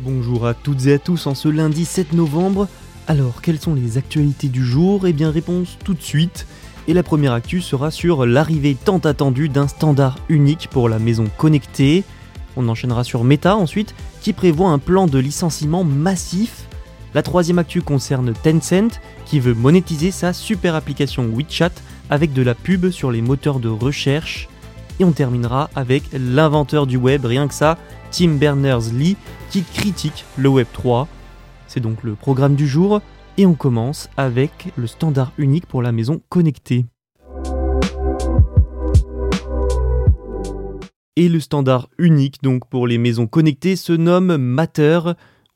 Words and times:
Bonjour 0.00 0.46
à 0.46 0.54
toutes 0.54 0.86
et 0.86 0.92
à 0.92 0.98
tous 1.00 1.26
en 1.26 1.34
ce 1.34 1.48
lundi 1.48 1.84
7 1.84 2.12
novembre. 2.12 2.68
Alors, 3.08 3.42
quelles 3.42 3.58
sont 3.58 3.74
les 3.74 3.98
actualités 3.98 4.46
du 4.46 4.64
jour? 4.64 5.08
Eh 5.08 5.12
bien, 5.12 5.32
réponse 5.32 5.76
tout 5.84 5.94
de 5.94 6.02
suite. 6.02 6.46
Et 6.86 6.94
la 6.94 7.02
première 7.02 7.32
actu 7.32 7.60
sera 7.60 7.90
sur 7.90 8.24
l'arrivée 8.24 8.76
tant 8.76 8.98
attendue 8.98 9.48
d'un 9.48 9.66
standard 9.66 10.16
unique 10.28 10.68
pour 10.70 10.88
la 10.88 11.00
maison 11.00 11.24
connectée. 11.36 12.04
On 12.56 12.68
enchaînera 12.68 13.02
sur 13.02 13.24
Meta 13.24 13.56
ensuite, 13.56 13.92
qui 14.20 14.32
prévoit 14.32 14.70
un 14.70 14.78
plan 14.78 15.08
de 15.08 15.18
licenciement 15.18 15.82
massif. 15.82 16.68
La 17.12 17.22
troisième 17.24 17.58
actu 17.58 17.82
concerne 17.82 18.34
Tencent, 18.34 19.00
qui 19.26 19.40
veut 19.40 19.54
monétiser 19.54 20.12
sa 20.12 20.32
super 20.32 20.76
application 20.76 21.28
WeChat 21.34 21.72
avec 22.08 22.32
de 22.32 22.42
la 22.42 22.54
pub 22.54 22.90
sur 22.90 23.10
les 23.10 23.20
moteurs 23.20 23.58
de 23.58 23.68
recherche. 23.68 24.48
Et 25.00 25.04
on 25.04 25.12
terminera 25.12 25.70
avec 25.76 26.04
l'inventeur 26.12 26.86
du 26.86 26.96
web, 26.96 27.24
rien 27.24 27.46
que 27.46 27.54
ça, 27.54 27.78
Tim 28.10 28.34
Berners-Lee, 28.34 29.16
qui 29.48 29.62
critique 29.62 30.24
le 30.36 30.48
Web 30.48 30.66
3. 30.72 31.06
C'est 31.68 31.78
donc 31.78 32.02
le 32.02 32.16
programme 32.16 32.56
du 32.56 32.66
jour, 32.66 33.00
et 33.36 33.46
on 33.46 33.54
commence 33.54 34.10
avec 34.16 34.72
le 34.76 34.88
standard 34.88 35.32
unique 35.38 35.66
pour 35.66 35.82
la 35.82 35.92
maison 35.92 36.20
connectée. 36.28 36.84
Et 41.14 41.28
le 41.28 41.38
standard 41.38 41.88
unique 41.98 42.42
donc 42.42 42.68
pour 42.68 42.88
les 42.88 42.98
maisons 42.98 43.28
connectées 43.28 43.76
se 43.76 43.92
nomme 43.92 44.36
Matter. 44.36 45.00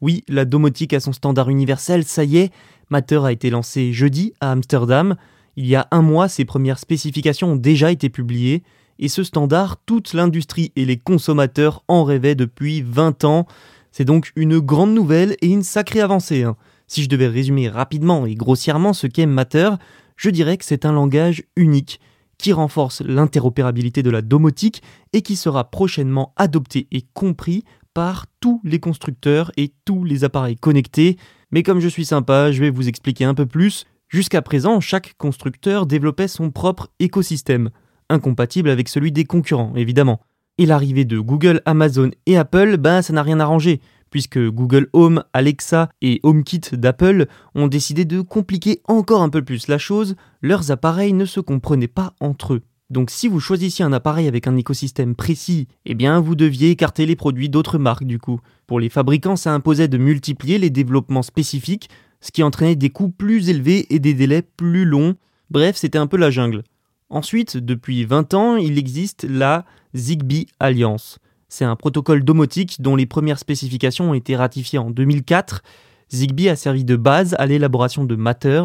Oui, 0.01 0.23
la 0.29 0.45
domotique 0.45 0.93
a 0.93 1.01
son 1.01 1.13
standard 1.13 1.51
universel, 1.51 2.05
ça 2.05 2.23
y 2.23 2.39
est. 2.39 2.53
Matter 2.91 3.21
a 3.25 3.33
été 3.33 3.51
lancé 3.51 3.93
jeudi 3.93 4.35
à 4.41 4.53
Amsterdam. 4.53 5.17
Il 5.57 5.67
y 5.67 5.75
a 5.75 5.89
un 5.91 6.03
mois, 6.03 6.29
ses 6.29 6.45
premières 6.45 6.79
spécifications 6.79 7.53
ont 7.53 7.57
déjà 7.57 7.91
été 7.91 8.09
publiées 8.09 8.63
et 8.99 9.09
ce 9.09 9.25
standard, 9.25 9.79
toute 9.85 10.15
l'industrie 10.15 10.73
et 10.77 10.85
les 10.85 10.97
consommateurs 10.97 11.83
en 11.89 12.05
rêvaient 12.05 12.35
depuis 12.35 12.83
20 12.83 13.25
ans. 13.25 13.47
C'est 13.91 14.05
donc 14.05 14.33
une 14.37 14.59
grande 14.59 14.95
nouvelle 14.95 15.37
et 15.43 15.49
une 15.49 15.63
sacrée 15.63 16.01
avancée. 16.01 16.45
Hein. 16.45 16.57
Si 16.87 17.03
je 17.03 17.09
devais 17.09 17.29
résumer 17.29 17.69
rapidement 17.69 18.27
et 18.27 18.35
grossièrement 18.35 18.93
ce 18.93 19.07
qu'est 19.07 19.27
Matter, 19.27 19.71
je 20.17 20.31
dirais 20.31 20.57
que 20.57 20.65
c'est 20.65 20.85
un 20.85 20.93
langage 20.93 21.43
unique 21.57 22.01
qui 22.39 22.53
renforce 22.53 23.03
l'interopérabilité 23.03 24.03
de 24.03 24.11
la 24.11 24.21
domotique 24.21 24.83
et 25.13 25.23
qui 25.23 25.37
sera 25.37 25.71
prochainement 25.71 26.33
adopté 26.37 26.89
et 26.91 27.05
compris 27.15 27.65
par 27.95 28.27
tous 28.41 28.61
les 28.65 28.81
constructeurs 28.81 29.53
et 29.57 29.73
tous 29.85 30.05
les 30.05 30.25
appareils 30.25 30.57
connectés. 30.57 31.17
Mais 31.51 31.63
comme 31.63 31.81
je 31.81 31.89
suis 31.89 32.05
sympa, 32.05 32.51
je 32.51 32.61
vais 32.61 32.71
vous 32.71 32.89
expliquer 32.89 33.25
un 33.25 33.35
peu 33.35 33.47
plus. 33.47 33.87
Jusqu'à 34.09 34.43
présent, 34.43 34.81
chaque 34.81 35.15
constructeur 35.19 35.87
développait 35.87 36.29
son 36.29 36.51
propre 36.51 36.89
écosystème 36.99 37.71
incompatible 38.13 38.71
avec 38.71 38.89
celui 38.89 39.11
des 39.11 39.25
concurrents, 39.25 39.73
évidemment. 39.75 40.21
Et 40.59 40.67
l'arrivée 40.67 41.05
de 41.05 41.19
Google, 41.19 41.63
Amazon 41.65 42.11
et 42.27 42.37
Apple, 42.37 42.77
ben 42.77 43.03
ça 43.03 43.13
n'a 43.13 43.23
rien 43.23 43.41
arrangé, 43.41 43.81
puisque 44.11 44.39
Google 44.39 44.89
Home, 44.93 45.25
Alexa 45.33 45.89
et 46.03 46.21
HomeKit 46.23 46.61
d'Apple 46.75 47.27
ont 47.55 47.67
décidé 47.67 48.05
de 48.05 48.21
compliquer 48.21 48.83
encore 48.87 49.23
un 49.23 49.31
peu 49.31 49.43
plus 49.43 49.67
la 49.67 49.79
chose, 49.79 50.15
leurs 50.43 50.71
appareils 50.71 51.15
ne 51.15 51.25
se 51.25 51.41
comprenaient 51.41 51.89
pas 51.89 52.15
entre 52.21 52.55
eux. 52.55 52.63
Donc 52.91 53.11
si 53.11 53.27
vous 53.27 53.41
choisissiez 53.41 53.87
un 53.87 53.93
appareil 53.95 54.29
avec 54.29 54.47
un 54.47 54.57
écosystème 54.59 55.15
précis, 55.15 55.67
eh 55.87 55.95
bien 55.95 56.21
vous 56.21 56.35
deviez 56.35 56.71
écarter 56.71 57.07
les 57.07 57.17
produits 57.17 57.49
d'autres 57.49 57.79
marques 57.79 58.05
du 58.05 58.19
coup. 58.19 58.39
Pour 58.67 58.81
les 58.81 58.91
fabricants, 58.91 59.37
ça 59.37 59.55
imposait 59.55 59.89
de 59.89 59.97
multiplier 59.97 60.59
les 60.59 60.69
développements 60.69 61.23
spécifiques, 61.23 61.89
ce 62.21 62.31
qui 62.31 62.43
entraînait 62.43 62.77
des 62.77 62.91
coûts 62.91 63.09
plus 63.09 63.49
élevés 63.49 63.87
et 63.89 63.99
des 63.99 64.13
délais 64.13 64.43
plus 64.43 64.85
longs. 64.85 65.15
Bref, 65.51 65.77
c'était 65.77 65.97
un 65.97 66.07
peu 66.07 66.19
la 66.19 66.31
jungle. 66.31 66.65
Ensuite, 67.13 67.59
depuis 67.59 68.07
20 68.07 68.33
ans, 68.33 68.57
il 68.57 68.79
existe 68.79 69.27
la 69.29 69.67
Zigbee 69.95 70.47
Alliance. 70.59 71.19
C'est 71.51 71.67
un 71.67 71.77
protocole 71.77 72.25
domotique 72.25 72.81
dont 72.81 72.97
les 72.97 73.05
premières 73.05 73.39
spécifications 73.39 74.13
ont 74.13 74.15
été 74.15 74.35
ratifiées 74.35 74.79
en 74.79 74.91
2004. 74.91 75.63
Zigbee 76.11 76.49
a 76.49 76.57
servi 76.57 76.87
de 76.87 76.97
base 76.97 77.37
à 77.39 77.45
l'élaboration 77.45 78.05
de 78.05 78.17
Matter. 78.17 78.63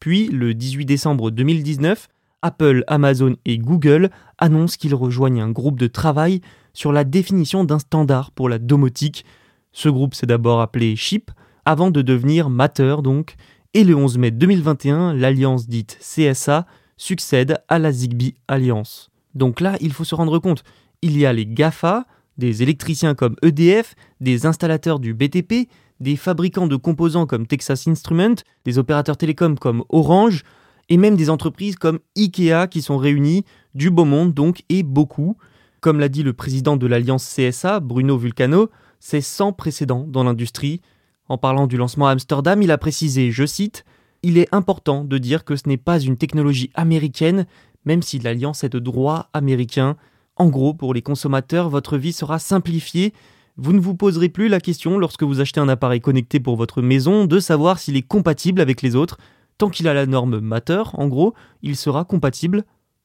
Puis, 0.00 0.26
le 0.26 0.54
18 0.54 0.86
décembre 0.86 1.30
2019, 1.30 2.08
Apple, 2.42 2.82
Amazon 2.88 3.36
et 3.44 3.58
Google 3.58 4.10
annoncent 4.38 4.76
qu'ils 4.76 4.96
rejoignent 4.96 5.42
un 5.42 5.52
groupe 5.52 5.78
de 5.78 5.86
travail 5.86 6.40
sur 6.72 6.90
la 6.90 7.04
définition 7.04 7.62
d'un 7.62 7.78
standard 7.78 8.32
pour 8.32 8.48
la 8.48 8.58
domotique. 8.58 9.24
Ce 9.70 9.88
groupe 9.88 10.16
s'est 10.16 10.26
d'abord 10.26 10.60
appelé 10.60 10.96
SHIP, 10.96 11.30
avant 11.64 11.92
de 11.92 12.02
devenir 12.02 12.50
Matter 12.50 12.96
donc, 13.04 13.36
et 13.72 13.84
le 13.84 13.94
11 13.94 14.18
mai 14.18 14.32
2021, 14.32 15.14
l'alliance 15.14 15.68
dite 15.68 15.96
CSA 16.00 16.66
succède 16.96 17.58
à 17.68 17.78
la 17.78 17.92
Zigbee 17.92 18.34
Alliance. 18.48 19.10
Donc 19.34 19.60
là, 19.60 19.76
il 19.80 19.92
faut 19.92 20.04
se 20.04 20.14
rendre 20.14 20.38
compte, 20.38 20.62
il 21.02 21.18
y 21.18 21.26
a 21.26 21.32
les 21.32 21.46
GAFA, 21.46 22.06
des 22.38 22.62
électriciens 22.62 23.14
comme 23.14 23.36
EDF, 23.42 23.94
des 24.20 24.46
installateurs 24.46 24.98
du 24.98 25.14
BTP, 25.14 25.68
des 26.00 26.16
fabricants 26.16 26.66
de 26.66 26.76
composants 26.76 27.26
comme 27.26 27.46
Texas 27.46 27.86
Instruments, 27.86 28.42
des 28.64 28.78
opérateurs 28.78 29.16
télécoms 29.16 29.56
comme 29.56 29.84
Orange, 29.88 30.42
et 30.88 30.96
même 30.96 31.16
des 31.16 31.30
entreprises 31.30 31.76
comme 31.76 32.00
IKEA 32.16 32.66
qui 32.68 32.82
sont 32.82 32.98
réunies, 32.98 33.44
du 33.74 33.90
beau 33.90 34.04
monde 34.04 34.34
donc, 34.34 34.62
et 34.68 34.82
beaucoup. 34.82 35.36
Comme 35.80 36.00
l'a 36.00 36.08
dit 36.08 36.22
le 36.22 36.32
président 36.32 36.76
de 36.76 36.86
l'alliance 36.86 37.26
CSA, 37.26 37.80
Bruno 37.80 38.16
Vulcano, 38.16 38.70
c'est 39.00 39.20
sans 39.20 39.52
précédent 39.52 40.06
dans 40.08 40.24
l'industrie. 40.24 40.80
En 41.28 41.38
parlant 41.38 41.66
du 41.66 41.76
lancement 41.76 42.08
à 42.08 42.12
Amsterdam, 42.12 42.60
il 42.62 42.70
a 42.70 42.78
précisé, 42.78 43.30
je 43.30 43.46
cite, 43.46 43.84
il 44.24 44.38
est 44.38 44.48
important 44.52 45.04
de 45.04 45.18
dire 45.18 45.44
que 45.44 45.54
ce 45.54 45.68
n'est 45.68 45.76
pas 45.76 46.00
une 46.00 46.16
technologie 46.16 46.70
américaine, 46.74 47.46
même 47.84 48.00
si 48.00 48.18
l'alliance 48.18 48.64
est 48.64 48.70
de 48.70 48.78
droit 48.78 49.28
américain. 49.34 49.96
En 50.36 50.48
gros, 50.48 50.72
pour 50.72 50.94
les 50.94 51.02
consommateurs, 51.02 51.68
votre 51.68 51.98
vie 51.98 52.14
sera 52.14 52.38
simplifiée. 52.38 53.12
Vous 53.58 53.74
ne 53.74 53.80
vous 53.80 53.94
poserez 53.94 54.30
plus 54.30 54.48
la 54.48 54.60
question 54.60 54.98
lorsque 54.98 55.22
vous 55.22 55.40
achetez 55.40 55.60
un 55.60 55.68
appareil 55.68 56.00
connecté 56.00 56.40
pour 56.40 56.56
votre 56.56 56.80
maison 56.80 57.26
de 57.26 57.38
savoir 57.38 57.78
s'il 57.78 57.96
est 57.96 58.02
compatible 58.02 58.62
avec 58.62 58.80
les 58.80 58.96
autres. 58.96 59.18
Tant 59.58 59.68
qu'il 59.68 59.88
a 59.88 59.94
la 59.94 60.06
norme 60.06 60.40
Matter, 60.40 60.82
en 60.94 61.06
gros, 61.06 61.34
il 61.60 61.76
sera 61.76 62.06
compatible. 62.06 62.64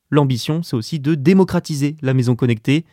L'ambition, 0.10 0.64
c'est 0.64 0.78
aussi 0.78 1.00
de 1.02 1.16
démocratiser 1.16 1.98
la 2.02 2.14
maison 2.14 2.38
connectée. 2.38 2.86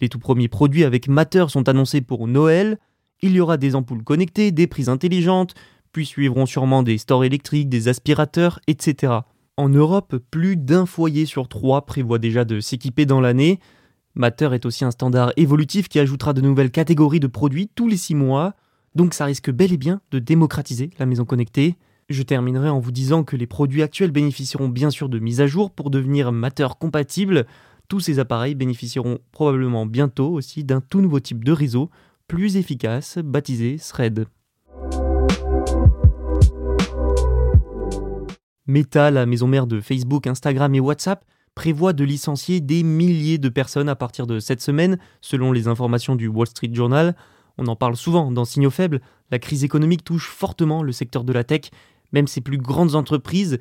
Les 0.00 0.08
tout 0.08 0.20
premiers 0.20 0.48
produits 0.48 0.84
avec 0.84 1.08
Matter 1.08 1.46
sont 1.48 1.68
annoncés 1.68 2.02
pour 2.02 2.28
Noël. 2.28 2.78
Il 3.20 3.32
y 3.32 3.40
aura 3.40 3.56
des 3.56 3.74
ampoules 3.74 4.04
connectées, 4.04 4.52
des 4.52 4.68
prises 4.68 4.88
intelligentes, 4.88 5.54
puis 5.94 6.04
suivront 6.04 6.44
sûrement 6.44 6.82
des 6.82 6.98
stores 6.98 7.24
électriques, 7.24 7.70
des 7.70 7.88
aspirateurs, 7.88 8.60
etc. 8.66 9.14
En 9.56 9.68
Europe, 9.68 10.16
plus 10.30 10.56
d'un 10.56 10.84
foyer 10.84 11.24
sur 11.24 11.48
trois 11.48 11.86
prévoit 11.86 12.18
déjà 12.18 12.44
de 12.44 12.58
s'équiper 12.58 13.06
dans 13.06 13.20
l'année. 13.20 13.60
Matter 14.16 14.50
est 14.52 14.66
aussi 14.66 14.84
un 14.84 14.90
standard 14.90 15.32
évolutif 15.36 15.88
qui 15.88 16.00
ajoutera 16.00 16.32
de 16.32 16.40
nouvelles 16.40 16.72
catégories 16.72 17.20
de 17.20 17.28
produits 17.28 17.70
tous 17.74 17.86
les 17.88 17.96
six 17.96 18.16
mois, 18.16 18.54
donc 18.96 19.14
ça 19.14 19.24
risque 19.24 19.50
bel 19.50 19.72
et 19.72 19.76
bien 19.76 20.00
de 20.10 20.18
démocratiser 20.18 20.90
la 20.98 21.06
maison 21.06 21.24
connectée. 21.24 21.76
Je 22.08 22.24
terminerai 22.24 22.68
en 22.68 22.80
vous 22.80 22.92
disant 22.92 23.22
que 23.22 23.36
les 23.36 23.46
produits 23.46 23.82
actuels 23.82 24.10
bénéficieront 24.10 24.68
bien 24.68 24.90
sûr 24.90 25.08
de 25.08 25.20
mises 25.20 25.40
à 25.40 25.46
jour 25.46 25.70
pour 25.70 25.90
devenir 25.90 26.32
Matter 26.32 26.68
compatibles. 26.78 27.46
Tous 27.88 28.00
ces 28.00 28.18
appareils 28.18 28.56
bénéficieront 28.56 29.20
probablement 29.30 29.86
bientôt 29.86 30.32
aussi 30.32 30.64
d'un 30.64 30.80
tout 30.80 31.00
nouveau 31.00 31.20
type 31.20 31.44
de 31.44 31.52
réseau, 31.52 31.88
plus 32.26 32.56
efficace, 32.56 33.18
baptisé 33.18 33.76
Thread. 33.78 34.26
Meta, 38.66 39.10
la 39.10 39.26
maison 39.26 39.46
mère 39.46 39.66
de 39.66 39.80
Facebook, 39.80 40.26
Instagram 40.26 40.74
et 40.74 40.80
WhatsApp, 40.80 41.24
prévoit 41.54 41.92
de 41.92 42.02
licencier 42.02 42.60
des 42.60 42.82
milliers 42.82 43.36
de 43.36 43.50
personnes 43.50 43.90
à 43.90 43.94
partir 43.94 44.26
de 44.26 44.40
cette 44.40 44.62
semaine, 44.62 44.98
selon 45.20 45.52
les 45.52 45.68
informations 45.68 46.16
du 46.16 46.28
Wall 46.28 46.46
Street 46.46 46.70
Journal. 46.72 47.14
On 47.58 47.66
en 47.66 47.76
parle 47.76 47.96
souvent 47.96 48.32
dans 48.32 48.46
Signaux 48.46 48.70
faibles, 48.70 49.02
la 49.30 49.38
crise 49.38 49.64
économique 49.64 50.02
touche 50.02 50.28
fortement 50.28 50.82
le 50.82 50.92
secteur 50.92 51.24
de 51.24 51.32
la 51.32 51.44
tech, 51.44 51.70
même 52.12 52.26
ses 52.26 52.40
plus 52.40 52.56
grandes 52.56 52.94
entreprises, 52.94 53.58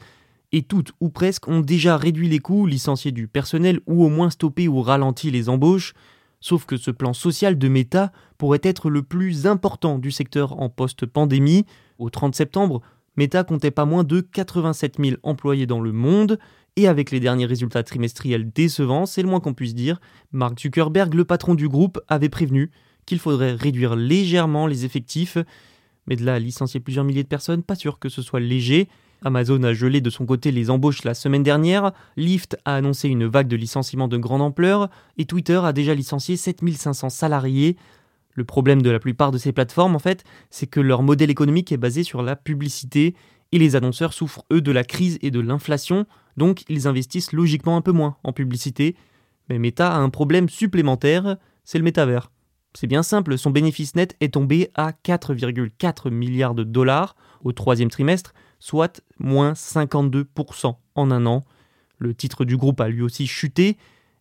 et 0.53 0.61
toutes 0.61 0.93
ou 1.01 1.09
presque 1.09 1.49
ont 1.49 1.59
déjà 1.59 1.97
réduit 1.97 2.29
les 2.29 2.39
coûts, 2.39 2.65
licencié 2.65 3.11
du 3.11 3.27
personnel 3.27 3.81
ou 3.87 4.05
au 4.05 4.09
moins 4.09 4.29
stoppé 4.29 4.67
ou 4.69 4.81
ralenti 4.81 5.31
les 5.31 5.49
embauches. 5.49 5.93
Sauf 6.39 6.65
que 6.65 6.77
ce 6.77 6.91
plan 6.91 7.13
social 7.13 7.57
de 7.57 7.67
Meta 7.67 8.11
pourrait 8.37 8.61
être 8.63 8.89
le 8.89 9.01
plus 9.01 9.47
important 9.47 9.97
du 9.97 10.11
secteur 10.11 10.59
en 10.61 10.69
post-pandémie. 10.69 11.65
Au 11.97 12.09
30 12.09 12.35
septembre, 12.35 12.81
Meta 13.15 13.43
comptait 13.43 13.71
pas 13.71 13.85
moins 13.85 14.03
de 14.03 14.21
87 14.21 14.95
000 14.99 15.17
employés 15.23 15.65
dans 15.65 15.81
le 15.81 15.91
monde, 15.91 16.39
et 16.75 16.87
avec 16.87 17.11
les 17.11 17.19
derniers 17.19 17.45
résultats 17.45 17.83
trimestriels 17.83 18.51
décevants, 18.51 19.05
c'est 19.05 19.21
le 19.21 19.29
moins 19.29 19.39
qu'on 19.39 19.53
puisse 19.53 19.75
dire, 19.75 19.99
Mark 20.31 20.59
Zuckerberg, 20.59 21.13
le 21.13 21.25
patron 21.25 21.53
du 21.53 21.69
groupe, 21.69 21.99
avait 22.07 22.29
prévenu 22.29 22.71
qu'il 23.05 23.19
faudrait 23.19 23.53
réduire 23.53 23.95
légèrement 23.95 24.65
les 24.65 24.85
effectifs. 24.85 25.37
Mais 26.07 26.15
de 26.15 26.25
là 26.25 26.35
à 26.35 26.39
licencier 26.39 26.79
plusieurs 26.79 27.05
milliers 27.05 27.23
de 27.23 27.27
personnes, 27.27 27.63
pas 27.63 27.75
sûr 27.75 27.99
que 27.99 28.09
ce 28.09 28.21
soit 28.21 28.39
léger. 28.39 28.89
Amazon 29.23 29.61
a 29.63 29.73
gelé 29.73 30.01
de 30.01 30.09
son 30.09 30.25
côté 30.25 30.51
les 30.51 30.69
embauches 30.69 31.03
la 31.03 31.13
semaine 31.13 31.43
dernière, 31.43 31.93
Lyft 32.17 32.57
a 32.65 32.75
annoncé 32.75 33.07
une 33.07 33.25
vague 33.25 33.47
de 33.47 33.55
licenciements 33.55 34.09
de 34.09 34.17
grande 34.17 34.41
ampleur, 34.41 34.89
et 35.17 35.25
Twitter 35.25 35.61
a 35.63 35.71
déjà 35.71 35.93
licencié 35.93 36.35
7500 36.35 37.09
salariés. 37.09 37.77
Le 38.35 38.43
problème 38.43 38.81
de 38.81 38.89
la 38.89 38.99
plupart 38.99 39.31
de 39.31 39.37
ces 39.37 39.51
plateformes, 39.51 39.95
en 39.95 39.99
fait, 39.99 40.23
c'est 40.49 40.67
que 40.67 40.79
leur 40.79 41.03
modèle 41.03 41.29
économique 41.29 41.71
est 41.71 41.77
basé 41.77 42.03
sur 42.03 42.21
la 42.21 42.35
publicité, 42.35 43.15
et 43.51 43.59
les 43.59 43.75
annonceurs 43.75 44.13
souffrent, 44.13 44.45
eux, 44.51 44.61
de 44.61 44.71
la 44.71 44.83
crise 44.83 45.19
et 45.21 45.29
de 45.29 45.39
l'inflation, 45.39 46.07
donc 46.37 46.63
ils 46.69 46.87
investissent 46.87 47.33
logiquement 47.33 47.77
un 47.77 47.81
peu 47.81 47.91
moins 47.91 48.17
en 48.23 48.33
publicité. 48.33 48.95
Mais 49.47 49.59
Meta 49.59 49.93
a 49.93 49.99
un 49.99 50.09
problème 50.09 50.49
supplémentaire, 50.49 51.37
c'est 51.63 51.77
le 51.77 51.83
métavers. 51.83 52.31
C'est 52.73 52.87
bien 52.87 53.03
simple, 53.03 53.37
son 53.37 53.51
bénéfice 53.51 53.95
net 53.95 54.15
est 54.19 54.33
tombé 54.33 54.71
à 54.73 54.91
4,4 54.91 56.09
milliards 56.09 56.55
de 56.55 56.63
dollars 56.63 57.15
au 57.43 57.51
troisième 57.51 57.91
trimestre, 57.91 58.33
soit 58.59 59.03
moins 59.19 59.53
52% 59.53 60.75
en 60.95 61.11
un 61.11 61.25
an. 61.27 61.43
Le 61.99 62.15
titre 62.15 62.45
du 62.45 62.57
groupe 62.57 62.81
a 62.81 62.87
lui 62.87 63.03
aussi 63.03 63.27
chuté, 63.27 63.77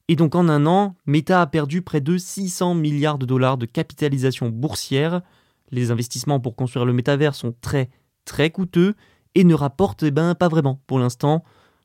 et 0.09 0.17
donc 0.17 0.35
en 0.35 0.49
un 0.49 0.67
an, 0.67 0.97
Meta 1.07 1.41
a 1.41 1.47
perdu 1.47 1.83
près 1.83 2.01
de 2.01 2.19
600 2.19 2.75
milliards 2.75 3.19
de 3.19 3.27
dollars 3.27 3.57
de 3.57 3.67
capitalisation 3.67 4.49
boursière. 4.49 5.23
Les 5.71 5.91
investissements 5.91 6.41
pour 6.41 6.57
construire 6.57 6.85
le 6.85 6.93
métavers 6.93 7.35
sont 7.35 7.55
très 7.61 7.89
très 8.25 8.51
coûteux 8.51 8.95
et 9.35 9.45
ne 9.45 9.55
rapportent 9.55 10.03
eh 10.03 10.11
ben, 10.11 10.35
pas 10.35 10.49
vraiment 10.49 10.81
pour 10.87 10.99
l'instant. 10.99 11.45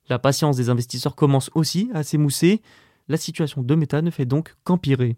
La 0.09 0.19
patience 0.19 0.57
des 0.57 0.69
investisseurs 0.69 1.15
commence 1.15 1.49
aussi 1.53 1.89
à 1.93 2.03
s'émousser. 2.03 2.61
La 3.07 3.17
situation 3.17 3.61
de 3.61 3.75
Meta 3.75 4.01
ne 4.01 4.09
fait 4.09 4.25
donc 4.25 4.55
qu'empirer. 4.63 5.15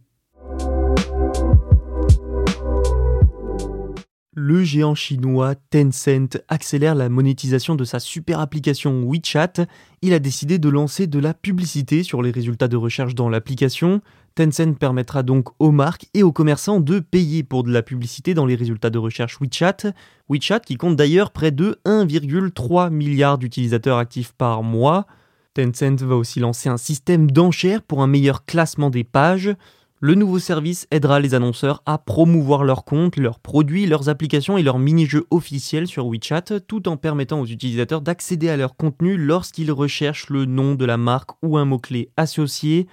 Le 4.36 4.64
géant 4.64 4.96
chinois 4.96 5.56
Tencent 5.56 6.38
accélère 6.48 6.96
la 6.96 7.10
monétisation 7.10 7.76
de 7.76 7.84
sa 7.84 8.00
super 8.00 8.40
application 8.40 9.04
WeChat. 9.04 9.66
Il 10.02 10.14
a 10.14 10.20
décidé 10.20 10.60
de 10.60 10.70
lancer 10.70 11.08
de 11.08 11.20
la 11.20 11.34
publicité 11.34 12.04
sur 12.04 12.22
les 12.22 12.32
résultats 12.32 12.68
de 12.68 12.78
recherche 12.78 13.16
dans 13.16 13.30
l'application. 13.30 14.02
Tencent 14.36 14.76
permettra 14.80 15.24
donc 15.24 15.50
aux 15.58 15.72
marques 15.72 16.06
et 16.14 16.22
aux 16.22 16.32
commerçants 16.32 16.80
de 16.80 17.00
payer 17.00 17.44
pour 17.44 17.64
de 17.64 17.72
la 17.72 17.82
publicité 17.82 18.34
dans 18.36 18.46
les 18.46 18.56
résultats 18.56 18.92
de 18.92 19.00
recherche 19.00 19.40
WeChat. 19.42 19.94
WeChat 20.30 20.60
qui 20.60 20.78
compte 20.78 20.96
d'ailleurs 20.96 21.32
près 21.32 21.52
de 21.52 21.80
1,3 21.86 22.92
milliard 22.92 23.40
d'utilisateurs 23.40 23.98
actifs 23.98 24.34
par 24.34 24.62
mois. 24.62 25.08
Tencent 25.56 26.04
va 26.04 26.16
aussi 26.16 26.40
lancer 26.40 26.70
un 26.70 26.78
système 26.78 27.32
d'enchères 27.32 27.82
pour 27.82 28.04
un 28.04 28.08
meilleur 28.08 28.46
classement 28.46 28.92
des 28.92 29.04
pages. 29.04 29.56
Le 30.02 30.16
nouveau 30.16 30.40
service 30.40 30.88
aidera 30.92 31.20
les 31.20 31.34
annonceurs 31.34 31.84
à 31.86 31.98
promouvoir 31.98 32.64
leurs 32.64 32.86
comptes, 32.86 33.18
leurs 33.18 33.40
produits, 33.40 33.86
leurs 33.86 34.08
applications 34.08 34.58
et 34.58 34.64
leurs 34.64 34.80
mini-jeux 34.80 35.26
officiels 35.30 35.88
sur 35.88 36.08
WeChat, 36.08 36.62
tout 36.66 36.88
en 36.88 36.96
permettant 36.96 37.42
aux 37.42 37.46
utilisateurs 37.46 38.00
d'accéder 38.00 38.48
à 38.48 38.56
leur 38.56 38.78
contenu 38.78 39.18
lorsqu'ils 39.18 39.74
recherchent 39.74 40.30
le 40.30 40.46
nom 40.46 40.76
de 40.76 40.86
la 40.86 40.96
marque 40.96 41.32
ou 41.44 41.58
un 41.58 41.66
mot-clé 41.66 42.12
associé. 42.16 42.88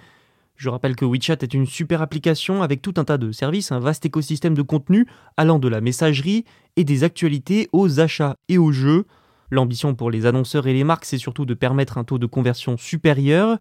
Je 0.57 0.69
rappelle 0.69 0.97
que 0.97 1.05
WeChat 1.05 1.37
est 1.43 1.55
une 1.55 1.67
super 1.67 2.03
application 2.03 2.65
avec 2.65 2.83
tout 2.83 2.95
un 2.97 3.05
tas 3.05 3.19
de 3.19 3.31
services, 3.31 3.71
un 3.71 3.79
vaste 3.79 4.05
écosystème 4.05 4.55
de 4.55 4.63
contenu 4.63 5.07
allant 5.37 5.61
de 5.61 5.69
la 5.69 5.81
messagerie 5.81 6.45
et 6.75 6.83
des 6.83 7.05
actualités 7.05 7.69
aux 7.73 8.01
achats 8.01 8.37
et 8.49 8.59
aux 8.59 8.73
jeux. 8.73 9.05
L'ambition 9.53 9.95
pour 9.95 10.11
les 10.11 10.27
annonceurs 10.27 10.67
et 10.67 10.73
les 10.73 10.83
marques, 10.83 11.05
c'est 11.05 11.19
surtout 11.19 11.47
de 11.47 11.55
permettre 11.55 11.99
un 11.99 12.05
taux 12.05 12.19
de 12.19 12.27
conversion 12.27 12.77
supérieur. 12.77 13.59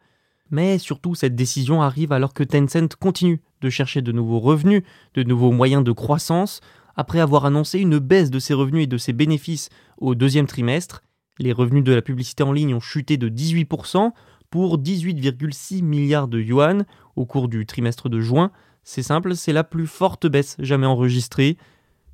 Mais 0.51 0.77
surtout, 0.77 1.15
cette 1.15 1.35
décision 1.35 1.81
arrive 1.81 2.11
alors 2.11 2.33
que 2.33 2.43
Tencent 2.43 2.95
continue 2.99 3.41
de 3.61 3.69
chercher 3.69 4.01
de 4.01 4.11
nouveaux 4.11 4.39
revenus, 4.39 4.83
de 5.15 5.23
nouveaux 5.23 5.51
moyens 5.51 5.83
de 5.83 5.91
croissance. 5.91 6.61
Après 6.95 7.19
avoir 7.19 7.45
annoncé 7.45 7.79
une 7.79 7.99
baisse 7.99 8.29
de 8.29 8.39
ses 8.39 8.53
revenus 8.53 8.83
et 8.83 8.87
de 8.87 8.97
ses 8.97 9.13
bénéfices 9.13 9.69
au 9.97 10.15
deuxième 10.15 10.47
trimestre, 10.47 11.01
les 11.39 11.51
revenus 11.51 11.83
de 11.83 11.93
la 11.93 12.01
publicité 12.01 12.43
en 12.43 12.53
ligne 12.53 12.73
ont 12.73 12.79
chuté 12.79 13.17
de 13.17 13.27
18% 13.27 14.11
pour 14.49 14.77
18,6 14.77 15.83
milliards 15.83 16.27
de 16.27 16.39
yuan 16.39 16.85
au 17.15 17.25
cours 17.25 17.49
du 17.49 17.65
trimestre 17.65 18.07
de 18.07 18.21
juin. 18.21 18.51
C'est 18.83 19.03
simple, 19.03 19.35
c'est 19.35 19.51
la 19.51 19.63
plus 19.63 19.87
forte 19.87 20.27
baisse 20.27 20.55
jamais 20.59 20.85
enregistrée. 20.85 21.57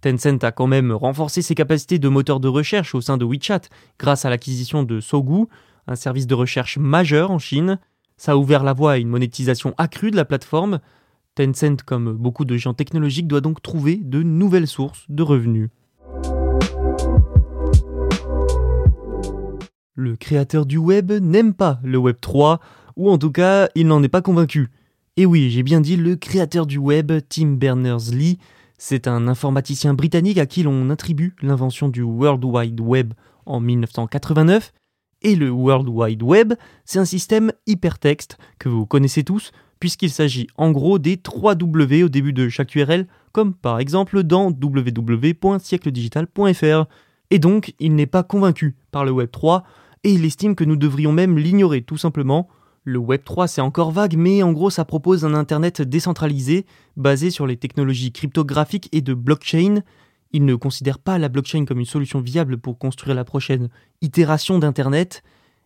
Tencent 0.02 0.44
a 0.44 0.52
quand 0.52 0.68
même 0.68 0.92
renforcé 0.92 1.42
ses 1.42 1.54
capacités 1.54 2.00
de 2.00 2.10
moteur 2.10 2.40
de 2.40 2.48
recherche 2.48 2.96
au 2.96 3.02
sein 3.02 3.18
de 3.18 3.26
WeChat 3.26 3.62
grâce 4.00 4.26
à 4.26 4.30
l'acquisition 4.30 4.82
de 4.82 5.00
Sogu, 5.00 5.46
un 5.88 5.96
service 5.96 6.28
de 6.28 6.34
recherche 6.34 6.78
majeur 6.78 7.30
en 7.30 7.38
Chine. 7.38 7.78
Ça 8.22 8.34
a 8.34 8.36
ouvert 8.36 8.64
la 8.64 8.74
voie 8.74 8.92
à 8.92 8.98
une 9.00 9.08
monétisation 9.08 9.74
accrue 9.80 10.12
de 10.12 10.16
la 10.16 10.26
plateforme. 10.26 10.80
Tencent, 11.34 11.82
comme 11.84 12.14
beaucoup 12.14 12.46
de 12.46 12.56
gens 12.56 12.76
technologiques, 12.76 13.28
doit 13.28 13.42
donc 13.42 13.64
trouver 13.64 13.96
de 13.96 14.22
nouvelles 14.22 14.68
sources 14.68 15.08
de 15.10 15.24
revenus. 15.24 15.70
Le 19.96 20.16
créateur 20.18 20.68
du 20.68 20.78
web 20.78 21.12
n'aime 21.12 21.56
pas 21.56 21.80
le 21.84 21.98
Web 21.98 22.18
3, 22.22 22.60
ou 22.96 23.10
en 23.10 23.18
tout 23.18 23.32
cas, 23.32 23.70
il 23.74 23.88
n'en 23.88 24.04
est 24.04 24.08
pas 24.08 24.22
convaincu. 24.22 24.70
Et 25.18 25.26
oui, 25.26 25.50
j'ai 25.50 25.64
bien 25.64 25.82
dit 25.82 25.98
le 25.98 26.16
créateur 26.16 26.68
du 26.68 26.78
web, 26.78 27.12
Tim 27.28 27.54
Berners-Lee. 27.54 28.38
C'est 28.78 29.08
un 29.08 29.28
informaticien 29.28 29.96
britannique 29.96 30.38
à 30.38 30.46
qui 30.46 30.62
l'on 30.62 30.92
attribue 30.92 31.36
l'invention 31.42 31.90
du 31.90 32.04
World 32.04 32.46
Wide 32.46 32.82
Web 32.82 33.16
en 33.48 33.60
1989 33.60 34.74
et 35.22 35.36
le 35.36 35.50
World 35.50 35.90
Wide 35.90 36.24
Web, 36.24 36.54
c'est 36.86 37.00
un 37.00 37.06
système 37.06 37.52
hypertexte 37.68 38.38
que 38.60 38.70
vous 38.70 38.86
connaissez 38.86 39.24
tous, 39.24 39.52
puisqu'il 39.80 40.12
s'agit 40.12 40.48
en 40.58 40.72
gros 40.72 41.00
des 41.00 41.18
3 41.18 41.56
W 41.56 42.04
au 42.04 42.10
début 42.10 42.34
de 42.34 42.50
chaque 42.50 42.76
URL, 42.76 43.08
comme 43.32 43.54
par 43.54 43.80
exemple 43.80 44.24
dans 44.24 44.52
www.siècledigital.fr. 44.52 46.86
Et 47.30 47.40
donc, 47.40 47.74
il 47.80 47.96
n'est 47.96 48.06
pas 48.06 48.24
convaincu 48.24 48.76
par 48.92 49.06
le 49.06 49.12
Web 49.12 49.32
3, 49.32 49.64
et 50.04 50.12
il 50.12 50.26
estime 50.26 50.56
que 50.56 50.64
nous 50.64 50.76
devrions 50.76 51.12
même 51.12 51.38
l'ignorer 51.38 51.82
tout 51.82 51.98
simplement. 51.98 52.48
Le 52.84 52.98
Web 52.98 53.22
3 53.24 53.48
c'est 53.48 53.62
encore 53.62 53.92
vague, 53.92 54.16
mais 54.18 54.42
en 54.42 54.52
gros 54.52 54.72
ça 54.72 54.86
propose 54.86 55.24
un 55.24 55.36
Internet 55.36 55.84
décentralisé, 55.84 56.66
basé 56.98 57.30
sur 57.30 57.46
les 57.46 57.58
technologies 57.58 58.12
cryptographiques 58.12 58.90
et 58.92 59.02
de 59.02 59.14
blockchain, 59.14 59.82
il 60.34 60.46
ne 60.46 60.56
considère 60.56 61.00
pas 61.00 61.18
la 61.18 61.30
blockchain 61.30 61.66
comme 61.66 61.80
une 61.80 61.86
solution 61.86 62.22
viable 62.22 62.58
pour 62.58 62.78
construire 62.78 63.16
la 63.16 63.26
prochaine 63.26 63.70
itération 64.02 64.60
d'Internet, 64.60 65.24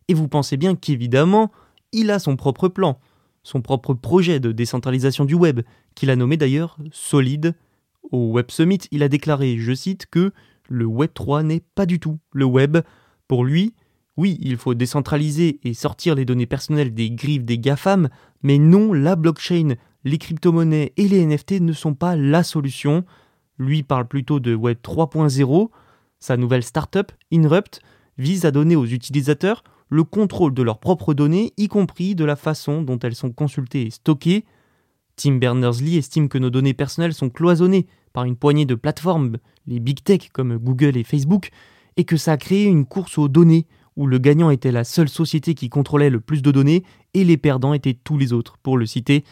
et 0.08 0.14
vous 0.14 0.28
pensez 0.28 0.58
bien 0.58 0.76
qu'évidemment, 0.76 1.52
il 1.92 2.12
a 2.12 2.20
son 2.20 2.36
propre 2.36 2.68
plan, 2.68 3.00
son 3.44 3.62
propre 3.62 3.94
projet 3.94 4.40
de 4.40 4.52
décentralisation 4.52 5.26
du 5.26 5.36
web, 5.36 5.62
qu'il 5.96 6.10
a 6.10 6.16
nommé 6.16 6.38
d'ailleurs 6.38 6.78
Solid. 6.92 7.56
Au 8.12 8.32
Web 8.32 8.52
Summit, 8.52 8.82
il 8.92 9.02
a 9.04 9.10
déclaré, 9.10 9.58
je 9.58 9.74
cite, 9.74 10.06
que 10.08 10.32
le 10.68 10.86
Web 10.86 11.12
3 11.14 11.44
n'est 11.44 11.64
pas 11.74 11.86
du 11.86 12.00
tout 12.00 12.20
le 12.32 12.46
web. 12.46 12.78
Pour 13.28 13.46
lui, 13.46 13.74
oui, 14.18 14.38
il 14.42 14.58
faut 14.58 14.74
décentraliser 14.74 15.60
et 15.64 15.74
sortir 15.74 16.16
les 16.16 16.26
données 16.26 16.46
personnelles 16.46 16.94
des 16.94 17.12
griffes 17.12 17.44
des 17.44 17.58
GAFAM, 17.58 18.10
mais 18.44 18.58
non, 18.58 18.94
la 18.94 19.16
blockchain, 19.16 19.76
les 20.04 20.18
crypto-monnaies 20.18 20.94
et 20.98 21.08
les 21.08 21.26
NFT 21.26 21.62
ne 21.62 21.74
sont 21.74 21.96
pas 21.96 22.16
la 22.16 22.44
solution. 22.44 23.04
Lui 23.58 23.84
parle 23.84 24.08
plutôt 24.08 24.40
de 24.40 24.54
Web 24.54 24.78
3.0. 24.84 25.70
Sa 26.20 26.38
nouvelle 26.38 26.64
startup, 26.64 27.12
Inrupt, 27.32 27.82
vise 28.18 28.46
à 28.46 28.52
donner 28.52 28.76
aux 28.76 28.86
utilisateurs 28.86 29.64
le 29.90 30.04
contrôle 30.04 30.54
de 30.54 30.64
leurs 30.64 30.80
propres 30.80 31.14
données, 31.14 31.54
y 31.58 31.68
compris 31.68 32.16
de 32.16 32.26
la 32.26 32.36
façon 32.36 32.82
dont 32.82 33.00
elles 33.00 33.16
sont 33.16 33.32
consultées 33.32 33.84
et 33.84 33.92
stockées. 33.92 34.46
Tim 35.16 35.36
Berners-Lee 35.36 35.98
estime 35.98 36.28
que 36.28 36.38
nos 36.38 36.50
données 36.50 36.74
personnelles 36.74 37.14
sont 37.14 37.30
cloisonnées 37.30 37.88
par 38.12 38.26
une 38.26 38.36
poignée 38.36 38.66
de 38.66 38.76
plateformes, 38.76 39.38
les 39.68 39.80
big 39.80 40.04
tech 40.04 40.30
comme 40.34 40.58
Google 40.58 40.98
et 40.98 41.04
Facebook, 41.04 41.52
et 41.98 42.04
que 42.04 42.18
ça 42.18 42.34
a 42.34 42.38
créé 42.38 42.66
une 42.66 42.86
course 42.86 43.18
aux 43.18 43.28
données 43.28 43.68
où 43.96 44.08
le 44.08 44.18
gagnant 44.18 44.50
était 44.50 44.72
la 44.72 44.84
seule 44.84 45.08
société 45.08 45.54
qui 45.54 45.70
contrôlait 45.70 46.10
le 46.10 46.20
plus 46.20 46.42
de 46.42 46.52
données 46.52 46.84
et 47.14 47.24
les 47.24 47.38
perdants 47.38 47.74
étaient 47.74 47.94
tous 47.94 48.18
les 48.18 48.34
autres, 48.34 48.58
pour 48.58 48.78
le 48.78 48.86
citer. 48.86 49.24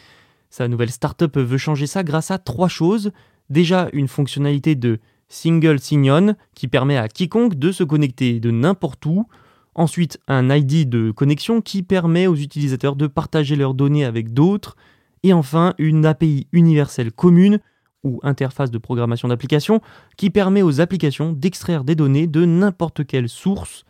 Sa 0.48 0.68
nouvelle 0.68 0.90
startup 0.90 1.36
veut 1.36 1.58
changer 1.58 1.86
ça 1.86 2.02
grâce 2.02 2.30
à 2.30 2.38
trois 2.38 2.68
choses 2.68 3.12
déjà 3.50 3.88
une 3.92 4.08
fonctionnalité 4.08 4.74
de 4.74 5.00
Single 5.28 5.80
Sign-On 5.80 6.34
qui 6.54 6.68
permet 6.68 6.96
à 6.96 7.08
quiconque 7.08 7.54
de 7.56 7.72
se 7.72 7.84
connecter 7.84 8.40
de 8.40 8.50
n'importe 8.50 9.04
où. 9.06 9.26
Ensuite, 9.74 10.20
un 10.28 10.54
ID 10.54 10.88
de 10.88 11.10
connexion 11.10 11.60
qui 11.60 11.82
permet 11.82 12.26
aux 12.26 12.36
utilisateurs 12.36 12.96
de 12.96 13.06
partager 13.06 13.56
leurs 13.56 13.74
données 13.74 14.04
avec 14.04 14.32
d'autres. 14.32 14.76
Et 15.22 15.32
enfin, 15.32 15.74
une 15.78 16.06
API 16.06 16.46
universelle 16.52 17.10
commune 17.10 17.58
ou 18.04 18.20
interface 18.22 18.70
de 18.70 18.78
programmation 18.78 19.28
d'application 19.28 19.80
qui 20.16 20.30
permet 20.30 20.62
aux 20.62 20.80
applications 20.80 21.32
d'extraire 21.32 21.84
des 21.84 21.94
données 21.94 22.26
de 22.26 22.44
n'importe 22.44 23.06
quelle 23.06 23.28
source. 23.28 23.84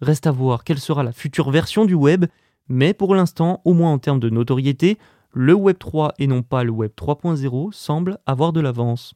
Reste 0.00 0.26
à 0.26 0.32
voir 0.32 0.64
quelle 0.64 0.80
sera 0.80 1.04
la 1.04 1.12
future 1.12 1.50
version 1.50 1.84
du 1.84 1.94
web, 1.94 2.26
mais 2.68 2.92
pour 2.92 3.14
l'instant, 3.14 3.62
au 3.64 3.72
moins 3.72 3.92
en 3.92 3.98
termes 3.98 4.20
de 4.20 4.30
notoriété, 4.30 4.98
le 5.32 5.54
Web 5.54 5.78
3 5.78 6.14
et 6.18 6.26
non 6.26 6.42
pas 6.42 6.62
le 6.64 6.70
Web 6.70 6.92
3.0 6.96 7.72
semble 7.72 8.18
avoir 8.26 8.52
de 8.52 8.60
l'avance. 8.60 9.14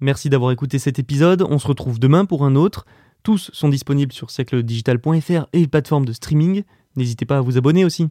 Merci 0.00 0.28
d'avoir 0.28 0.52
écouté 0.52 0.78
cet 0.78 0.98
épisode, 0.98 1.42
on 1.42 1.58
se 1.58 1.66
retrouve 1.66 1.98
demain 1.98 2.26
pour 2.26 2.44
un 2.44 2.54
autre. 2.54 2.84
Tous 3.22 3.50
sont 3.52 3.70
disponibles 3.70 4.12
sur 4.12 4.30
siècledigital.fr 4.30 5.46
et 5.52 5.60
les 5.60 5.68
plateformes 5.68 6.04
de 6.04 6.12
streaming. 6.12 6.64
N'hésitez 6.96 7.24
pas 7.24 7.38
à 7.38 7.40
vous 7.40 7.56
abonner 7.56 7.84
aussi. 7.84 8.08